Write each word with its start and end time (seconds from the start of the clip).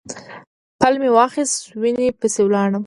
پل 0.79 0.93
مې 1.01 1.09
واخیست 1.17 1.57
وینې 1.81 2.07
پسې 2.19 2.41
لاړم. 2.53 2.79